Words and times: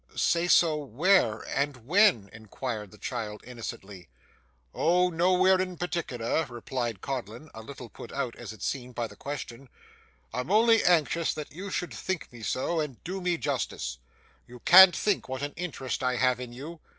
'Say 0.15 0.47
so 0.47 0.77
where 0.77 1.41
and 1.55 1.85
when?' 1.85 2.27
inquired 2.33 2.89
the 2.89 2.97
child 2.97 3.39
innocently. 3.45 4.09
'O, 4.73 5.11
nowhere 5.11 5.61
in 5.61 5.77
particular,' 5.77 6.47
replied 6.49 7.01
Codlin, 7.01 7.51
a 7.53 7.61
little 7.61 7.87
put 7.87 8.11
out 8.11 8.35
as 8.35 8.51
it 8.51 8.63
seemed 8.63 8.95
by 8.95 9.05
the 9.05 9.15
question; 9.15 9.69
'I'm 10.33 10.49
only 10.49 10.83
anxious 10.83 11.35
that 11.35 11.51
you 11.53 11.69
should 11.69 11.93
think 11.93 12.33
me 12.33 12.41
so, 12.41 12.79
and 12.79 13.03
do 13.03 13.21
me 13.21 13.37
justice. 13.37 13.99
You 14.47 14.61
can't 14.61 14.95
think 14.95 15.29
what 15.29 15.43
an 15.43 15.53
interest 15.55 16.01
I 16.01 16.15
have 16.15 16.39
in 16.39 16.51
you. 16.51 16.79